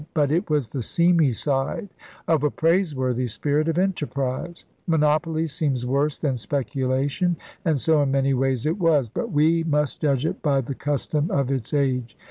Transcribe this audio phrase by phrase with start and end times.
[0.15, 1.87] But it was the seamy side
[2.27, 4.65] of a praiseworthy spirit of enterprise.
[4.87, 7.37] Monopoly seems worse than specula tion.
[7.63, 9.09] And so, in many ways, it was.
[9.09, 12.17] But we must judge it by the custom of its age.